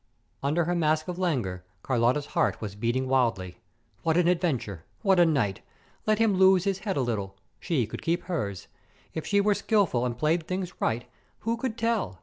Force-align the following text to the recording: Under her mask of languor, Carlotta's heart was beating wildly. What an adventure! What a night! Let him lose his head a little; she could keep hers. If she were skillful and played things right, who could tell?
Under 0.41 0.63
her 0.63 0.73
mask 0.73 1.07
of 1.09 1.19
languor, 1.19 1.63
Carlotta's 1.83 2.25
heart 2.33 2.59
was 2.59 2.73
beating 2.73 3.07
wildly. 3.07 3.59
What 4.01 4.17
an 4.17 4.27
adventure! 4.27 4.83
What 5.03 5.19
a 5.19 5.27
night! 5.27 5.61
Let 6.07 6.17
him 6.17 6.33
lose 6.33 6.63
his 6.63 6.79
head 6.79 6.97
a 6.97 7.01
little; 7.01 7.37
she 7.59 7.85
could 7.85 8.01
keep 8.01 8.23
hers. 8.23 8.67
If 9.13 9.27
she 9.27 9.39
were 9.39 9.53
skillful 9.53 10.03
and 10.03 10.17
played 10.17 10.47
things 10.47 10.73
right, 10.81 11.05
who 11.41 11.55
could 11.55 11.77
tell? 11.77 12.17